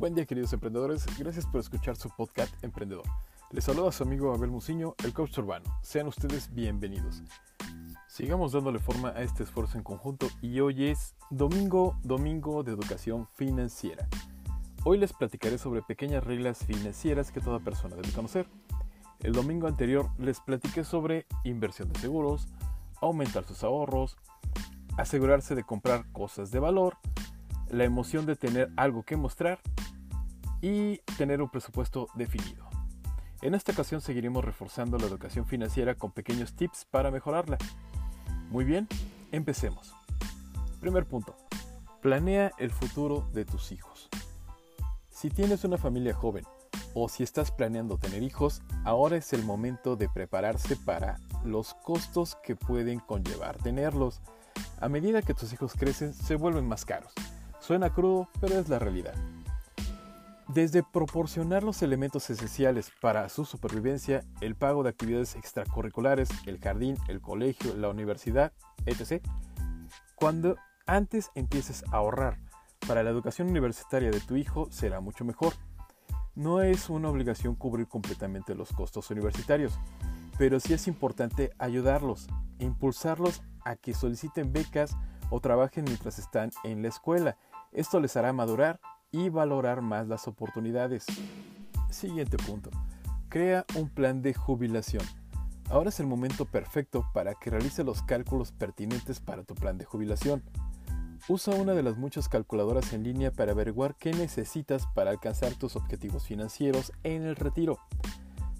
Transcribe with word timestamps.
Buen 0.00 0.14
día 0.14 0.24
queridos 0.24 0.54
emprendedores, 0.54 1.04
gracias 1.18 1.44
por 1.44 1.60
escuchar 1.60 1.94
su 1.94 2.08
podcast 2.08 2.54
Emprendedor. 2.64 3.04
Les 3.50 3.64
saluda 3.64 3.92
su 3.92 4.02
amigo 4.02 4.32
Abel 4.32 4.50
Muciño, 4.50 4.94
el 5.04 5.12
coach 5.12 5.36
urbano. 5.36 5.66
Sean 5.82 6.06
ustedes 6.06 6.54
bienvenidos. 6.54 7.22
Sigamos 8.08 8.52
dándole 8.52 8.78
forma 8.78 9.10
a 9.10 9.20
este 9.20 9.42
esfuerzo 9.42 9.76
en 9.76 9.84
conjunto 9.84 10.28
y 10.40 10.58
hoy 10.60 10.86
es 10.86 11.14
domingo, 11.28 11.98
domingo 12.02 12.62
de 12.62 12.72
educación 12.72 13.28
financiera. 13.34 14.08
Hoy 14.84 14.96
les 14.96 15.12
platicaré 15.12 15.58
sobre 15.58 15.82
pequeñas 15.82 16.24
reglas 16.24 16.64
financieras 16.64 17.30
que 17.30 17.42
toda 17.42 17.60
persona 17.60 17.94
debe 17.94 18.10
conocer. 18.12 18.48
El 19.18 19.34
domingo 19.34 19.66
anterior 19.66 20.08
les 20.16 20.40
platiqué 20.40 20.82
sobre 20.82 21.26
inversión 21.44 21.92
de 21.92 22.00
seguros, 22.00 22.48
aumentar 23.02 23.44
sus 23.44 23.62
ahorros, 23.64 24.16
asegurarse 24.96 25.54
de 25.54 25.64
comprar 25.64 26.10
cosas 26.10 26.50
de 26.50 26.58
valor, 26.58 26.96
la 27.68 27.84
emoción 27.84 28.24
de 28.24 28.34
tener 28.34 28.72
algo 28.76 29.02
que 29.02 29.18
mostrar 29.18 29.60
y 30.60 30.98
tener 31.16 31.40
un 31.42 31.48
presupuesto 31.48 32.08
definido. 32.14 32.68
En 33.42 33.54
esta 33.54 33.72
ocasión 33.72 34.00
seguiremos 34.00 34.44
reforzando 34.44 34.98
la 34.98 35.06
educación 35.06 35.46
financiera 35.46 35.94
con 35.94 36.12
pequeños 36.12 36.54
tips 36.54 36.84
para 36.84 37.10
mejorarla. 37.10 37.56
Muy 38.50 38.64
bien, 38.64 38.86
empecemos. 39.32 39.94
Primer 40.80 41.06
punto. 41.06 41.36
Planea 42.02 42.52
el 42.58 42.70
futuro 42.70 43.28
de 43.32 43.44
tus 43.44 43.72
hijos. 43.72 44.08
Si 45.08 45.30
tienes 45.30 45.64
una 45.64 45.78
familia 45.78 46.14
joven 46.14 46.44
o 46.94 47.08
si 47.08 47.22
estás 47.22 47.50
planeando 47.50 47.98
tener 47.98 48.22
hijos, 48.22 48.62
ahora 48.84 49.16
es 49.16 49.32
el 49.32 49.44
momento 49.44 49.96
de 49.96 50.08
prepararse 50.08 50.76
para 50.76 51.18
los 51.44 51.74
costos 51.74 52.36
que 52.42 52.56
pueden 52.56 53.00
conllevar 53.00 53.56
tenerlos. 53.58 54.20
A 54.80 54.88
medida 54.88 55.22
que 55.22 55.34
tus 55.34 55.52
hijos 55.52 55.74
crecen, 55.74 56.12
se 56.12 56.36
vuelven 56.36 56.66
más 56.66 56.84
caros. 56.84 57.12
Suena 57.60 57.92
crudo, 57.92 58.28
pero 58.40 58.58
es 58.58 58.68
la 58.68 58.78
realidad. 58.78 59.14
Desde 60.52 60.82
proporcionar 60.82 61.62
los 61.62 61.80
elementos 61.80 62.28
esenciales 62.28 62.90
para 63.00 63.28
su 63.28 63.44
supervivencia, 63.44 64.24
el 64.40 64.56
pago 64.56 64.82
de 64.82 64.88
actividades 64.90 65.36
extracurriculares, 65.36 66.28
el 66.44 66.58
jardín, 66.58 66.96
el 67.06 67.20
colegio, 67.20 67.76
la 67.76 67.88
universidad, 67.88 68.52
etc., 68.84 69.24
cuando 70.16 70.56
antes 70.86 71.30
empieces 71.36 71.84
a 71.92 71.98
ahorrar 71.98 72.40
para 72.88 73.04
la 73.04 73.10
educación 73.10 73.48
universitaria 73.48 74.10
de 74.10 74.18
tu 74.18 74.34
hijo 74.34 74.66
será 74.72 74.98
mucho 75.00 75.24
mejor. 75.24 75.52
No 76.34 76.62
es 76.62 76.90
una 76.90 77.10
obligación 77.10 77.54
cubrir 77.54 77.86
completamente 77.86 78.56
los 78.56 78.72
costos 78.72 79.08
universitarios, 79.12 79.78
pero 80.36 80.58
sí 80.58 80.72
es 80.72 80.88
importante 80.88 81.52
ayudarlos, 81.58 82.26
impulsarlos 82.58 83.40
a 83.64 83.76
que 83.76 83.94
soliciten 83.94 84.52
becas 84.52 84.96
o 85.30 85.38
trabajen 85.38 85.84
mientras 85.84 86.18
están 86.18 86.50
en 86.64 86.82
la 86.82 86.88
escuela. 86.88 87.36
Esto 87.70 88.00
les 88.00 88.16
hará 88.16 88.32
madurar 88.32 88.80
y 89.12 89.28
valorar 89.28 89.82
más 89.82 90.08
las 90.08 90.28
oportunidades. 90.28 91.06
Siguiente 91.90 92.36
punto. 92.36 92.70
Crea 93.28 93.64
un 93.76 93.88
plan 93.88 94.22
de 94.22 94.34
jubilación. 94.34 95.04
Ahora 95.68 95.90
es 95.90 96.00
el 96.00 96.06
momento 96.06 96.46
perfecto 96.46 97.08
para 97.14 97.34
que 97.34 97.50
realice 97.50 97.84
los 97.84 98.02
cálculos 98.02 98.50
pertinentes 98.50 99.20
para 99.20 99.44
tu 99.44 99.54
plan 99.54 99.78
de 99.78 99.84
jubilación. 99.84 100.42
Usa 101.28 101.54
una 101.54 101.74
de 101.74 101.82
las 101.82 101.96
muchas 101.96 102.28
calculadoras 102.28 102.92
en 102.92 103.04
línea 103.04 103.30
para 103.30 103.52
averiguar 103.52 103.94
qué 103.94 104.12
necesitas 104.12 104.86
para 104.94 105.10
alcanzar 105.10 105.54
tus 105.54 105.76
objetivos 105.76 106.26
financieros 106.26 106.92
en 107.04 107.22
el 107.22 107.36
retiro. 107.36 107.78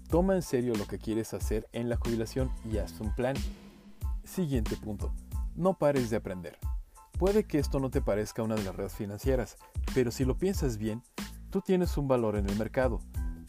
Toma 0.09 0.35
en 0.35 0.43
serio 0.43 0.75
lo 0.75 0.87
que 0.87 0.99
quieres 0.99 1.35
hacer 1.35 1.69
en 1.73 1.89
la 1.89 1.97
jubilación 1.97 2.51
y 2.65 2.79
haz 2.79 3.01
un 3.01 3.15
plan. 3.15 3.35
Siguiente 4.25 4.77
punto. 4.77 5.13
No 5.57 5.75
pares 5.75 6.11
de 6.11 6.17
aprender. 6.17 6.59
Puede 7.21 7.45
que 7.45 7.59
esto 7.59 7.81
no 7.81 7.91
te 7.91 8.01
parezca 8.01 8.43
una 8.43 8.55
de 8.55 8.65
las 8.65 8.75
redes 8.75 8.95
financieras, 8.95 9.59
pero 9.93 10.11
si 10.11 10.25
lo 10.25 10.39
piensas 10.39 10.79
bien, 10.79 11.03
tú 11.51 11.61
tienes 11.61 11.99
un 11.99 12.09
valor 12.09 12.35
en 12.35 12.49
el 12.49 12.57
mercado. 12.57 13.03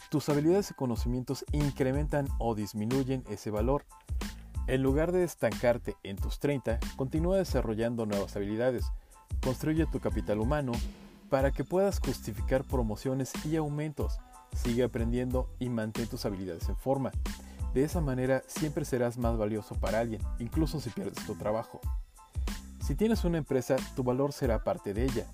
Tus 0.09 0.27
habilidades 0.27 0.71
y 0.71 0.73
conocimientos 0.73 1.45
incrementan 1.53 2.27
o 2.37 2.53
disminuyen 2.53 3.23
ese 3.29 3.49
valor. 3.49 3.85
En 4.67 4.83
lugar 4.83 5.13
de 5.13 5.23
estancarte 5.23 5.95
en 6.03 6.17
tus 6.17 6.39
30, 6.39 6.81
continúa 6.97 7.37
desarrollando 7.37 8.05
nuevas 8.05 8.35
habilidades. 8.35 8.91
Construye 9.41 9.85
tu 9.85 10.01
capital 10.01 10.39
humano 10.39 10.73
para 11.29 11.51
que 11.51 11.63
puedas 11.63 12.01
justificar 12.01 12.65
promociones 12.65 13.31
y 13.45 13.55
aumentos. 13.55 14.19
Sigue 14.53 14.83
aprendiendo 14.83 15.47
y 15.59 15.69
mantén 15.69 16.07
tus 16.07 16.25
habilidades 16.25 16.67
en 16.67 16.75
forma. 16.75 17.13
De 17.73 17.85
esa 17.85 18.01
manera 18.01 18.43
siempre 18.47 18.83
serás 18.83 19.17
más 19.17 19.37
valioso 19.37 19.75
para 19.75 20.01
alguien, 20.01 20.21
incluso 20.39 20.81
si 20.81 20.89
pierdes 20.89 21.25
tu 21.25 21.35
trabajo. 21.35 21.79
Si 22.91 22.97
tienes 22.97 23.23
una 23.23 23.37
empresa, 23.37 23.77
tu 23.95 24.03
valor 24.03 24.33
será 24.33 24.65
parte 24.65 24.93
de 24.93 25.05
ella. 25.05 25.25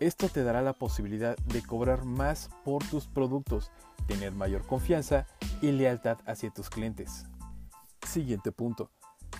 Esto 0.00 0.30
te 0.30 0.42
dará 0.42 0.62
la 0.62 0.72
posibilidad 0.72 1.36
de 1.36 1.60
cobrar 1.60 2.06
más 2.06 2.48
por 2.64 2.82
tus 2.82 3.06
productos, 3.06 3.70
tener 4.06 4.32
mayor 4.32 4.66
confianza 4.66 5.26
y 5.60 5.70
lealtad 5.72 6.16
hacia 6.24 6.48
tus 6.48 6.70
clientes. 6.70 7.26
Siguiente 8.08 8.52
punto. 8.52 8.90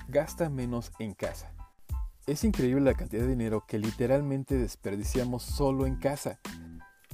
Gasta 0.09 0.50
menos 0.50 0.92
en 0.98 1.15
casa. 1.15 1.54
Es 2.26 2.44
increíble 2.44 2.82
la 2.82 2.98
cantidad 2.98 3.22
de 3.22 3.28
dinero 3.28 3.65
que 3.66 3.78
literalmente 3.78 4.59
desperdiciamos 4.59 5.42
solo 5.42 5.87
en 5.87 5.97
casa. 5.97 6.38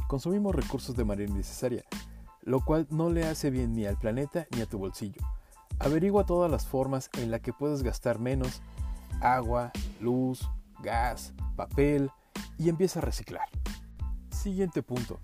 Consumimos 0.08 0.52
recursos 0.52 0.96
de 0.96 1.04
manera 1.04 1.30
innecesaria, 1.30 1.84
lo 2.42 2.64
cual 2.64 2.88
no 2.90 3.08
le 3.08 3.24
hace 3.24 3.50
bien 3.50 3.72
ni 3.72 3.86
al 3.86 4.00
planeta 4.00 4.48
ni 4.50 4.62
a 4.62 4.66
tu 4.66 4.80
bolsillo. 4.80 5.22
Averigua 5.78 6.26
todas 6.26 6.50
las 6.50 6.66
formas 6.66 7.08
en 7.18 7.30
las 7.30 7.40
que 7.40 7.52
puedes 7.52 7.84
gastar 7.84 8.18
menos 8.18 8.62
agua, 9.20 9.72
luz, 10.00 10.48
gas, 10.82 11.32
papel 11.56 12.10
y 12.58 12.68
empieza 12.68 13.00
a 13.00 13.02
reciclar. 13.02 13.48
Siguiente 14.30 14.82
punto. 14.82 15.20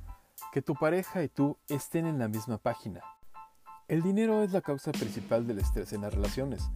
Que 0.53 0.62
tu 0.62 0.75
pareja 0.75 1.22
y 1.22 1.28
tú 1.28 1.56
estén 1.69 2.06
en 2.06 2.19
la 2.19 2.28
misma 2.28 2.59
página. 2.59 3.00
El 3.89 4.03
dinero 4.03 4.43
es 4.43 4.53
la 4.53 4.61
causa 4.61 4.93
principal 4.93 5.47
del 5.47 5.59
estrés 5.59 5.93
en 5.93 6.03
las 6.03 6.15
relaciones. 6.15 6.71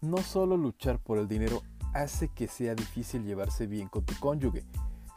No 0.00 0.18
solo 0.18 0.56
luchar 0.56 0.98
por 0.98 1.18
el 1.18 1.26
dinero 1.26 1.62
hace 1.92 2.28
que 2.28 2.46
sea 2.46 2.74
difícil 2.74 3.24
llevarse 3.24 3.66
bien 3.66 3.88
con 3.88 4.04
tu 4.04 4.14
cónyuge, 4.20 4.64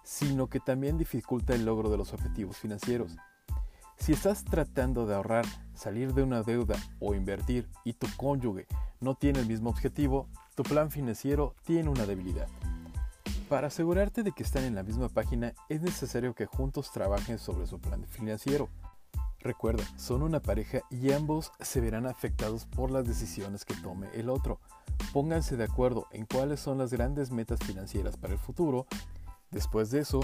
sino 0.03 0.47
que 0.47 0.59
también 0.59 0.97
dificulta 0.97 1.53
el 1.53 1.65
logro 1.65 1.89
de 1.89 1.97
los 1.97 2.13
objetivos 2.13 2.57
financieros. 2.57 3.15
Si 3.97 4.13
estás 4.13 4.45
tratando 4.45 5.05
de 5.05 5.15
ahorrar, 5.15 5.45
salir 5.73 6.13
de 6.13 6.23
una 6.23 6.41
deuda 6.41 6.77
o 6.99 7.13
invertir 7.13 7.69
y 7.83 7.93
tu 7.93 8.07
cónyuge 8.15 8.65
no 9.01 9.15
tiene 9.15 9.39
el 9.39 9.45
mismo 9.45 9.69
objetivo, 9.69 10.29
tu 10.59 10.63
plan 10.63 10.91
financiero 10.91 11.55
tiene 11.63 11.87
una 11.87 12.05
debilidad. 12.05 12.49
Para 13.47 13.67
asegurarte 13.67 14.23
de 14.23 14.33
que 14.33 14.43
están 14.43 14.65
en 14.65 14.75
la 14.75 14.83
misma 14.83 15.07
página, 15.07 15.53
es 15.69 15.81
necesario 15.81 16.35
que 16.35 16.47
juntos 16.47 16.91
trabajen 16.91 17.39
sobre 17.39 17.65
su 17.65 17.79
plan 17.79 18.03
financiero. 18.03 18.67
Recuerda, 19.39 19.85
son 19.95 20.21
una 20.21 20.41
pareja 20.41 20.81
y 20.89 21.13
ambos 21.13 21.53
se 21.61 21.79
verán 21.79 22.07
afectados 22.07 22.65
por 22.65 22.91
las 22.91 23.07
decisiones 23.07 23.63
que 23.63 23.73
tome 23.75 24.09
el 24.13 24.29
otro. 24.29 24.59
Pónganse 25.13 25.55
de 25.55 25.63
acuerdo 25.63 26.07
en 26.11 26.25
cuáles 26.25 26.59
son 26.59 26.77
las 26.77 26.91
grandes 26.91 27.31
metas 27.31 27.61
financieras 27.61 28.17
para 28.17 28.33
el 28.33 28.39
futuro. 28.39 28.85
Después 29.51 29.91
de 29.91 30.01
eso, 30.01 30.19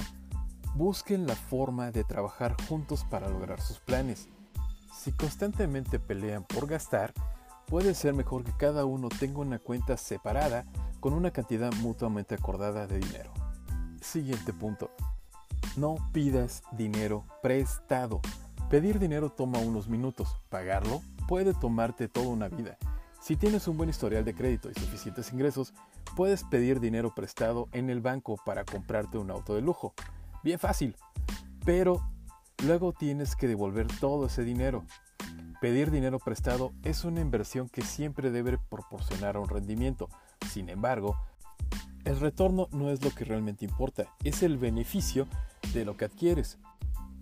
busquen 0.74 1.28
la 1.28 1.36
forma 1.36 1.92
de 1.92 2.04
trabajar 2.04 2.58
juntos 2.68 3.06
para 3.10 3.30
lograr 3.30 3.62
sus 3.62 3.80
planes. 3.80 4.28
Si 4.94 5.14
constantemente 5.14 5.98
pelean 5.98 6.44
por 6.44 6.68
gastar, 6.68 7.14
puede 7.68 7.96
ser 7.96 8.14
mejor 8.14 8.44
que 8.44 8.56
cada 8.58 8.86
uno 8.86 9.10
tenga 9.10 9.40
una 9.40 9.60
cuenta 9.60 9.98
separada 9.98 10.66
con 11.00 11.14
una 11.14 11.32
cantidad 11.32 11.74
mutuamente 11.76 12.36
acordada 12.36 12.88
de 12.88 13.00
dinero. 13.00 13.32
Siguiente 14.02 14.54
punto. 14.54 14.92
No 15.78 15.98
pidas 16.14 16.64
dinero 16.72 17.26
prestado. 17.42 18.22
Pedir 18.70 19.00
dinero 19.00 19.30
toma 19.30 19.60
unos 19.60 19.88
minutos, 19.88 20.36
pagarlo 20.50 21.02
puede 21.28 21.54
tomarte 21.54 22.08
toda 22.08 22.28
una 22.28 22.48
vida. 22.48 22.78
Si 23.20 23.36
tienes 23.36 23.68
un 23.68 23.78
buen 23.78 23.90
historial 23.90 24.24
de 24.24 24.36
crédito 24.36 24.70
y 24.70 24.80
suficientes 24.80 25.34
ingresos, 25.34 25.74
puedes 26.16 26.44
pedir 26.44 26.80
dinero 26.80 27.14
prestado 27.16 27.68
en 27.72 27.90
el 27.90 28.00
banco 28.00 28.38
para 28.46 28.64
comprarte 28.64 29.18
un 29.18 29.32
auto 29.32 29.56
de 29.56 29.62
lujo. 29.62 29.94
Bien 30.44 30.60
fácil. 30.60 30.96
Pero 31.66 32.08
luego 32.64 32.94
tienes 32.94 33.36
que 33.36 33.48
devolver 33.48 33.88
todo 34.00 34.28
ese 34.28 34.44
dinero. 34.44 34.84
Pedir 35.66 35.90
dinero 35.90 36.20
prestado 36.20 36.74
es 36.84 37.06
una 37.06 37.22
inversión 37.22 37.70
que 37.70 37.82
siempre 37.82 38.30
debe 38.30 38.60
proporcionar 38.60 39.36
un 39.36 39.50
rendimiento. 39.50 40.10
Sin 40.52 40.70
embargo, 40.70 41.18
el 42.04 42.20
retorno 42.20 42.68
no 42.72 42.92
es 42.92 43.04
lo 43.04 43.10
que 43.10 43.26
realmente 43.26 43.66
importa, 43.66 44.06
es 44.24 44.44
el 44.44 44.60
beneficio 44.60 45.28
de 45.74 45.84
lo 45.84 45.98
que 45.98 46.06
adquieres. 46.06 46.60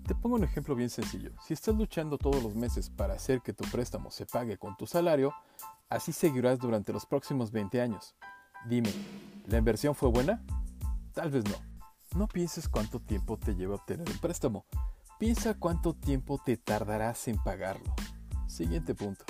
Te 0.05 0.13
pongo 0.13 0.35
un 0.35 0.43
ejemplo 0.43 0.75
bien 0.75 0.89
sencillo. 0.89 1.31
Si 1.41 1.53
estás 1.53 1.73
luchando 1.73 2.17
todos 2.17 2.43
los 2.43 2.53
meses 2.53 2.89
para 2.89 3.13
hacer 3.13 3.39
que 3.39 3.53
tu 3.53 3.63
préstamo 3.63 4.11
se 4.11 4.25
pague 4.25 4.57
con 4.57 4.75
tu 4.75 4.87
salario, 4.87 5.33
así 5.87 6.11
seguirás 6.11 6.59
durante 6.59 6.91
los 6.91 7.05
próximos 7.05 7.49
20 7.49 7.79
años. 7.79 8.13
Dime, 8.67 8.91
¿la 9.47 9.57
inversión 9.57 9.95
fue 9.95 10.09
buena? 10.09 10.43
Tal 11.13 11.31
vez 11.31 11.45
no. 11.45 11.55
No 12.19 12.27
pienses 12.27 12.67
cuánto 12.67 12.99
tiempo 12.99 13.37
te 13.37 13.55
lleva 13.55 13.75
obtener 13.75 14.09
un 14.09 14.17
préstamo. 14.17 14.65
Piensa 15.17 15.53
cuánto 15.53 15.93
tiempo 15.93 16.41
te 16.43 16.57
tardarás 16.57 17.29
en 17.29 17.41
pagarlo. 17.41 17.95
Siguiente 18.53 18.93
punto. 18.93 19.25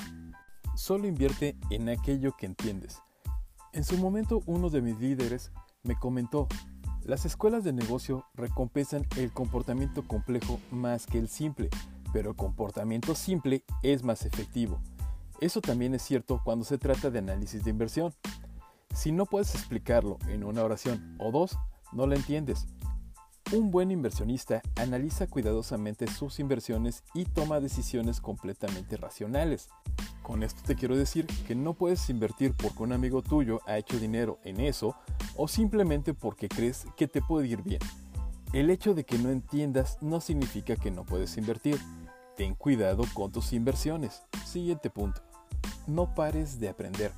Solo 0.75 1.07
invierte 1.07 1.55
en 1.69 1.87
aquello 1.87 2.35
que 2.35 2.45
entiendes. 2.45 3.01
En 3.71 3.85
su 3.85 3.97
momento 3.97 4.43
uno 4.47 4.69
de 4.69 4.81
mis 4.81 4.99
líderes 4.99 5.53
me 5.83 5.95
comentó, 5.97 6.49
Las 7.05 7.23
escuelas 7.23 7.63
de 7.63 7.71
negocio 7.71 8.25
recompensan 8.33 9.07
el 9.15 9.31
comportamiento 9.31 10.05
complejo 10.05 10.59
más 10.71 11.05
que 11.05 11.19
el 11.19 11.29
simple, 11.29 11.69
pero 12.11 12.31
el 12.31 12.35
comportamiento 12.35 13.15
simple 13.15 13.63
es 13.81 14.03
más 14.03 14.25
efectivo. 14.25 14.81
Eso 15.39 15.61
también 15.61 15.95
es 15.95 16.01
cierto 16.01 16.41
cuando 16.43 16.65
se 16.65 16.77
trata 16.77 17.09
de 17.09 17.19
análisis 17.19 17.63
de 17.63 17.69
inversión. 17.69 18.13
Si 18.93 19.13
no 19.13 19.25
puedes 19.25 19.55
explicarlo 19.55 20.17
en 20.27 20.43
una 20.43 20.63
oración 20.63 21.15
o 21.17 21.31
dos, 21.31 21.57
no 21.93 22.07
lo 22.07 22.15
entiendes. 22.15 22.67
Un 23.53 23.69
buen 23.69 23.91
inversionista 23.91 24.63
analiza 24.77 25.27
cuidadosamente 25.27 26.07
sus 26.07 26.39
inversiones 26.39 27.03
y 27.13 27.25
toma 27.25 27.59
decisiones 27.59 28.19
completamente 28.19 28.97
racionales. 28.97 29.69
Con 30.23 30.41
esto 30.41 30.63
te 30.65 30.75
quiero 30.75 30.97
decir 30.97 31.27
que 31.47 31.53
no 31.53 31.75
puedes 31.75 32.09
invertir 32.09 32.55
porque 32.55 32.81
un 32.81 32.93
amigo 32.93 33.21
tuyo 33.21 33.61
ha 33.67 33.77
hecho 33.77 33.99
dinero 33.99 34.39
en 34.43 34.59
eso 34.59 34.95
o 35.35 35.47
simplemente 35.47 36.15
porque 36.15 36.49
crees 36.49 36.87
que 36.97 37.07
te 37.07 37.21
puede 37.21 37.47
ir 37.47 37.61
bien. 37.61 37.79
El 38.53 38.71
hecho 38.71 38.95
de 38.95 39.03
que 39.03 39.19
no 39.19 39.29
entiendas 39.29 39.99
no 40.01 40.19
significa 40.19 40.75
que 40.75 40.89
no 40.89 41.05
puedes 41.05 41.37
invertir. 41.37 41.79
Ten 42.35 42.55
cuidado 42.55 43.03
con 43.13 43.31
tus 43.31 43.53
inversiones. 43.53 44.23
Siguiente 44.47 44.89
punto. 44.89 45.21
No 45.85 46.15
pares 46.15 46.59
de 46.59 46.69
aprender. 46.69 47.11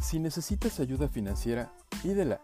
Si 0.00 0.20
necesitas 0.20 0.78
ayuda 0.78 1.08
financiera, 1.08 1.72
pídela. 2.00 2.40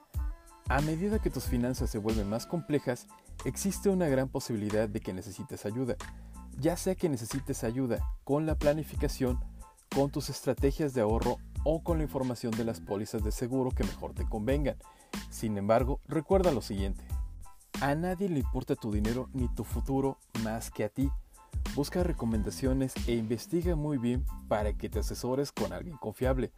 A 0.69 0.81
medida 0.81 1.21
que 1.21 1.31
tus 1.31 1.45
finanzas 1.45 1.91
se 1.91 1.99
vuelven 1.99 2.29
más 2.29 2.45
complejas, 2.45 3.07
existe 3.45 3.89
una 3.89 4.09
gran 4.09 4.29
posibilidad 4.29 4.89
de 4.89 5.01
que 5.01 5.13
necesites 5.13 5.67
ayuda. 5.67 5.97
Ya 6.59 6.77
sea 6.77 6.95
que 6.95 7.09
necesites 7.09 7.65
ayuda 7.65 7.99
con 8.25 8.47
la 8.47 8.55
planificación, 8.55 9.39
con 9.95 10.11
tus 10.11 10.31
estrategias 10.31 10.95
de 10.95 11.03
ahorro 11.03 11.39
o 11.65 11.83
con 11.83 11.99
la 11.99 12.05
información 12.05 12.53
de 12.53 12.65
las 12.65 12.81
pólizas 12.81 13.23
de 13.23 13.33
seguro 13.33 13.71
que 13.71 13.85
mejor 13.85 14.15
te 14.15 14.29
convengan. 14.29 14.77
Sin 15.31 15.59
embargo, 15.59 16.01
recuerda 16.07 16.53
lo 16.53 16.63
siguiente. 16.63 17.05
A 17.81 17.95
nadie 17.95 18.29
le 18.29 18.39
importa 18.39 18.75
tu 18.75 18.91
dinero 18.91 19.29
ni 19.35 19.49
tu 19.49 19.65
futuro 19.65 20.19
más 20.43 20.71
que 20.71 20.85
a 20.85 20.89
ti. 20.89 21.11
Busca 21.75 22.03
recomendaciones 22.03 22.95
e 23.07 23.13
investiga 23.13 23.77
muy 23.77 23.99
bien 23.99 24.25
para 24.49 24.73
que 24.73 24.89
te 24.89 25.01
asesores 25.01 25.53
con 25.53 25.73
alguien 25.73 25.97
confiable. 25.99 26.53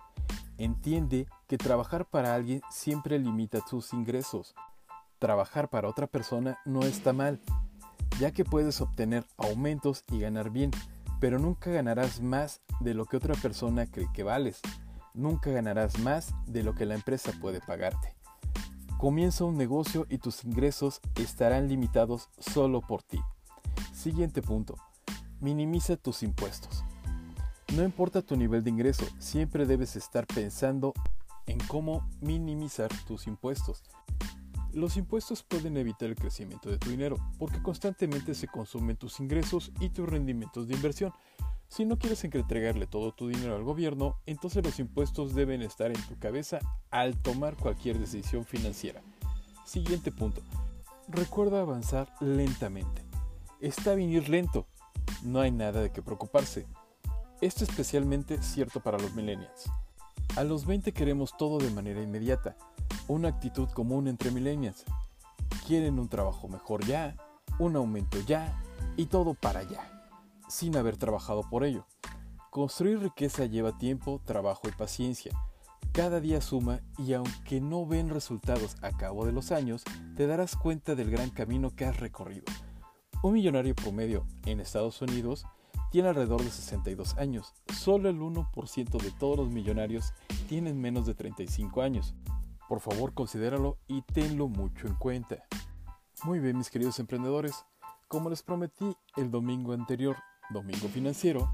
Entiende 0.59 1.27
que 1.49 1.59
trabajar 1.59 2.05
para 2.05 2.35
alguien 2.35 2.63
siempre 2.71 3.19
limita 3.19 3.61
tus 3.61 3.93
ingresos. 3.93 4.55
Trabajar 5.19 5.69
para 5.69 5.89
otra 5.89 6.07
persona 6.07 6.59
no 6.65 6.83
está 6.83 7.13
mal, 7.13 7.41
ya 8.21 8.33
que 8.33 8.45
puedes 8.45 8.81
obtener 8.81 9.25
aumentos 9.37 10.05
y 10.13 10.21
ganar 10.21 10.51
bien, 10.51 10.71
pero 11.21 11.39
nunca 11.39 11.71
ganarás 11.71 12.21
más 12.21 12.61
de 12.81 12.95
lo 12.95 13.05
que 13.05 13.17
otra 13.17 13.35
persona 13.35 13.87
cree 13.87 14.09
que 14.13 14.23
vales. 14.23 14.61
Nunca 15.15 15.51
ganarás 15.51 15.99
más 15.99 16.35
de 16.47 16.63
lo 16.63 16.75
que 16.75 16.87
la 16.87 16.95
empresa 16.95 17.33
puede 17.41 17.61
pagarte. 17.61 18.15
Comienza 18.97 19.45
un 19.45 19.57
negocio 19.57 20.07
y 20.09 20.19
tus 20.19 20.45
ingresos 20.45 21.01
estarán 21.17 21.69
limitados 21.69 22.29
solo 22.39 22.81
por 22.81 23.03
ti. 23.03 23.21
Siguiente 23.93 24.43
punto. 24.43 24.77
Minimiza 25.41 25.97
tus 25.97 26.23
impuestos. 26.23 26.85
No 27.75 27.83
importa 27.83 28.23
tu 28.23 28.37
nivel 28.37 28.63
de 28.63 28.71
ingreso, 28.71 29.05
siempre 29.19 29.67
debes 29.67 29.97
estar 29.97 30.27
pensando 30.27 30.95
en 31.47 31.59
cómo 31.67 32.09
minimizar 32.21 32.91
tus 33.07 33.27
impuestos. 33.27 33.83
Los 34.79 34.97
impuestos 34.97 35.43
pueden 35.43 35.77
evitar 35.77 36.09
el 36.09 36.15
crecimiento 36.15 36.71
de 36.71 36.79
tu 36.79 36.91
dinero 36.91 37.17
porque 37.37 37.61
constantemente 37.61 38.33
se 38.33 38.47
consumen 38.47 38.97
tus 38.97 39.19
ingresos 39.19 39.73
y 39.81 39.89
tus 39.89 40.09
rendimientos 40.09 40.69
de 40.69 40.77
inversión. 40.77 41.13
Si 41.67 41.85
no 41.85 41.99
quieres 41.99 42.23
entregarle 42.23 42.87
todo 42.87 43.11
tu 43.11 43.27
dinero 43.27 43.57
al 43.57 43.65
gobierno, 43.65 44.21
entonces 44.25 44.65
los 44.65 44.79
impuestos 44.79 45.35
deben 45.35 45.63
estar 45.63 45.89
en 45.89 46.01
tu 46.03 46.17
cabeza 46.21 46.61
al 46.93 47.21
tomar 47.21 47.57
cualquier 47.57 47.99
decisión 47.99 48.45
financiera. 48.45 49.03
Siguiente 49.65 50.13
punto. 50.13 50.43
Recuerda 51.09 51.61
avanzar 51.61 52.15
lentamente. 52.21 53.03
Está 53.61 53.97
bien 53.97 54.11
ir 54.11 54.29
lento. 54.29 54.69
No 55.25 55.41
hay 55.41 55.51
nada 55.51 55.81
de 55.81 55.91
qué 55.91 56.03
preocuparse. 56.03 56.69
Esto 57.41 57.65
es 57.65 57.71
especialmente 57.71 58.41
cierto 58.45 58.79
para 58.79 58.97
los 58.97 59.13
millennials. 59.13 59.73
A 60.37 60.45
los 60.45 60.67
20 60.67 60.93
queremos 60.93 61.37
todo 61.37 61.59
de 61.59 61.73
manera 61.73 62.01
inmediata 62.01 62.57
una 63.09 63.29
actitud 63.29 63.69
común 63.71 64.07
entre 64.07 64.31
millennials. 64.31 64.85
Quieren 65.67 65.99
un 65.99 66.09
trabajo 66.09 66.47
mejor 66.47 66.85
ya, 66.85 67.17
un 67.59 67.75
aumento 67.75 68.21
ya 68.21 68.63
y 68.97 69.07
todo 69.07 69.35
para 69.35 69.63
ya, 69.63 70.11
sin 70.49 70.77
haber 70.77 70.97
trabajado 70.97 71.43
por 71.49 71.65
ello. 71.65 71.87
Construir 72.51 73.01
riqueza 73.01 73.47
lleva 73.47 73.77
tiempo, 73.77 74.21
trabajo 74.25 74.69
y 74.69 74.73
paciencia. 74.73 75.33
Cada 75.93 76.21
día 76.21 76.41
suma 76.41 76.81
y 76.99 77.15
aunque 77.15 77.61
no 77.61 77.87
ven 77.87 78.11
resultados 78.11 78.77
a 78.83 78.97
cabo 78.97 79.25
de 79.25 79.33
los 79.33 79.53
años, 79.53 79.85
te 80.17 80.27
darás 80.27 80.55
cuenta 80.55 80.95
del 80.95 81.11
gran 81.11 81.31
camino 81.31 81.75
que 81.75 81.87
has 81.87 81.99
recorrido. 81.99 82.45
Un 83.23 83.33
millonario 83.33 83.75
promedio 83.75 84.27
en 84.45 84.61
Estados 84.61 85.03
Unidos 85.03 85.45
tiene 85.91 86.09
alrededor 86.09 86.43
de 86.43 86.51
62 86.51 87.17
años. 87.17 87.55
Solo 87.75 88.11
el 88.11 88.21
1% 88.21 89.03
de 89.03 89.11
todos 89.13 89.39
los 89.39 89.51
millonarios 89.51 90.13
tienen 90.49 90.81
menos 90.81 91.07
de 91.07 91.15
35 91.15 91.83
años. 91.83 92.15
Por 92.69 92.81
favor, 92.81 93.15
considéralo 93.15 93.79
y 93.87 94.03
tenlo 94.03 94.49
mucho 94.49 94.87
en 94.87 94.95
cuenta. 94.95 95.45
Muy 96.25 96.39
bien, 96.39 96.59
mis 96.59 96.71
queridos 96.71 96.99
emprendedores, 96.99 97.65
como 98.09 98.31
les 98.31 98.43
prometí 98.43 98.97
el 99.17 99.31
domingo 99.31 99.73
anterior, 99.73 100.17
domingo 100.51 100.89
financiero, 100.89 101.51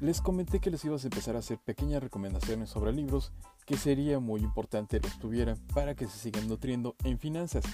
les 0.00 0.20
comenté 0.20 0.60
que 0.60 0.70
les 0.70 0.84
ibas 0.84 1.04
a 1.04 1.06
empezar 1.06 1.36
a 1.36 1.40
hacer 1.40 1.58
pequeñas 1.58 2.02
recomendaciones 2.02 2.70
sobre 2.70 2.92
libros 2.92 3.32
que 3.64 3.76
sería 3.76 4.20
muy 4.20 4.42
importante 4.42 5.00
los 5.00 5.18
tuvieran 5.18 5.56
para 5.74 5.94
que 5.94 6.06
se 6.06 6.18
sigan 6.18 6.48
nutriendo 6.48 6.94
en 7.04 7.18
finanzas. 7.18 7.64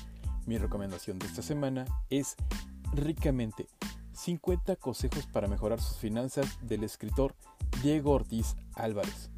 Mi 0.47 0.57
recomendación 0.59 1.19
de 1.19 1.27
esta 1.27 1.43
semana 1.43 1.85
es 2.11 2.37
Ricamente, 2.95 3.69
50 4.13 4.77
consejos 4.77 5.27
para 5.27 5.49
mejorar 5.49 5.81
sus 5.81 5.97
finanzas 5.97 6.59
del 6.61 6.85
escritor 6.85 7.35
Diego 7.83 8.13
Ortiz 8.13 8.55
Álvarez. 8.75 9.31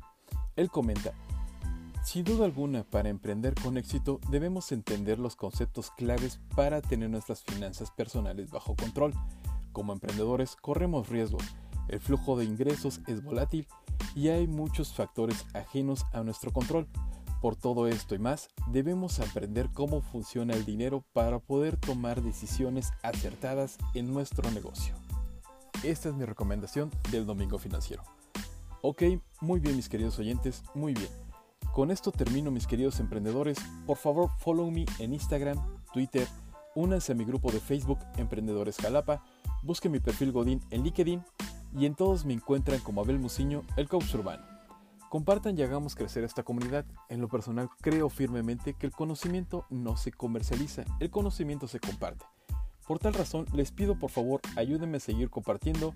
Él 0.57 0.71
comenta, 0.71 1.13
sin 2.05 2.23
duda 2.23 2.45
alguna, 2.45 2.85
para 2.85 3.09
emprender 3.09 3.55
con 3.55 3.79
éxito 3.79 4.21
debemos 4.31 4.71
entender 4.73 5.19
los 5.19 5.37
conceptos 5.37 5.91
claves 5.91 6.39
para 6.55 6.83
tener 6.83 7.09
nuestras 7.09 7.43
finanzas 7.43 7.91
personales 7.91 8.51
bajo 8.51 8.77
control. 8.77 9.15
Como 9.73 9.93
emprendedores 9.93 10.55
corremos 10.55 11.09
riesgos, 11.09 11.43
el 11.89 12.01
flujo 12.01 12.37
de 12.37 12.45
ingresos 12.45 13.01
es 13.07 13.23
volátil 13.23 13.67
y 14.15 14.29
hay 14.29 14.47
muchos 14.47 14.93
factores 14.93 15.47
ajenos 15.55 16.05
a 16.13 16.23
nuestro 16.23 16.53
control. 16.53 16.87
Por 17.41 17.57
todo 17.57 17.89
esto 17.89 18.15
y 18.15 18.19
más, 18.19 18.49
debemos 18.69 19.21
aprender 19.21 19.71
cómo 19.73 20.01
funciona 20.01 20.55
el 20.55 20.65
dinero 20.65 21.05
para 21.13 21.39
poder 21.39 21.77
tomar 21.77 22.23
decisiones 22.23 22.93
acertadas 23.03 23.77
en 23.95 24.13
nuestro 24.13 24.51
negocio. 24.51 24.95
Esta 25.83 26.11
es 26.11 26.15
mi 26.15 26.25
recomendación 26.25 26.91
del 27.11 27.27
domingo 27.27 27.59
financiero. 27.59 28.03
Ok, 28.81 29.03
muy 29.41 29.61
bien 29.61 29.77
mis 29.77 29.89
queridos 29.89 30.19
oyentes, 30.19 30.63
muy 30.75 30.95
bien. 30.95 31.24
Con 31.75 31.91
esto 31.91 32.13
termino 32.13 32.53
mis 32.53 32.69
queridos 32.69 33.01
emprendedores. 33.01 33.59
Por 33.85 33.97
favor, 33.97 34.31
follow 34.39 34.71
me 34.71 34.87
en 35.01 35.13
Instagram, 35.13 35.59
Twitter, 35.93 36.25
únanse 36.77 37.11
a 37.11 37.15
mi 37.17 37.25
grupo 37.25 37.51
de 37.51 37.59
Facebook 37.59 37.99
Emprendedores 38.17 38.77
Jalapa, 38.77 39.25
busquen 39.65 39.91
mi 39.91 39.99
perfil 39.99 40.31
Godín 40.31 40.61
en 40.71 40.85
LinkedIn 40.85 41.25
y 41.77 41.87
en 41.87 41.97
todos 41.97 42.25
me 42.25 42.33
encuentran 42.33 42.79
como 42.79 43.01
Abel 43.01 43.19
Muciño, 43.19 43.63
el 43.77 43.89
coach 43.89 44.15
urbano. 44.15 44.45
Compartan 45.11 45.59
y 45.59 45.63
hagamos 45.63 45.97
crecer 45.97 46.23
esta 46.23 46.45
comunidad. 46.45 46.85
En 47.09 47.21
lo 47.21 47.27
personal 47.27 47.69
creo 47.81 48.09
firmemente 48.09 48.75
que 48.75 48.87
el 48.87 48.93
conocimiento 48.93 49.67
no 49.69 49.97
se 49.97 50.13
comercializa, 50.13 50.85
el 51.01 51.11
conocimiento 51.11 51.67
se 51.67 51.81
comparte. 51.81 52.25
Por 52.87 53.01
tal 53.01 53.15
razón, 53.15 53.47
les 53.53 53.73
pido 53.73 53.99
por 53.99 54.11
favor 54.11 54.41
ayúdenme 54.55 54.99
a 54.99 55.01
seguir 55.01 55.29
compartiendo. 55.29 55.93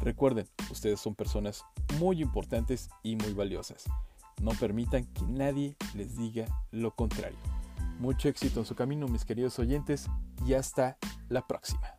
Recuerden, 0.00 0.48
ustedes 0.70 1.00
son 1.00 1.14
personas 1.14 1.66
muy 1.98 2.22
importantes 2.22 2.88
y 3.02 3.16
muy 3.16 3.34
valiosas. 3.34 3.84
No 4.40 4.52
permitan 4.52 5.04
que 5.06 5.24
nadie 5.26 5.76
les 5.94 6.16
diga 6.16 6.46
lo 6.70 6.94
contrario. 6.94 7.38
Mucho 7.98 8.28
éxito 8.28 8.60
en 8.60 8.66
su 8.66 8.74
camino, 8.74 9.08
mis 9.08 9.24
queridos 9.24 9.58
oyentes, 9.58 10.06
y 10.46 10.54
hasta 10.54 10.98
la 11.28 11.46
próxima. 11.46 11.97